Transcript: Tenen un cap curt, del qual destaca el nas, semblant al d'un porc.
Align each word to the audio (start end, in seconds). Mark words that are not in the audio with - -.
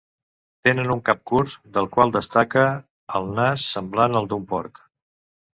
Tenen 0.67 0.93
un 0.93 1.01
cap 1.09 1.19
curt, 1.31 1.57
del 1.75 1.89
qual 1.97 2.15
destaca 2.17 2.63
el 3.21 3.31
nas, 3.41 3.67
semblant 3.77 4.21
al 4.23 4.31
d'un 4.33 4.49
porc. 4.57 4.83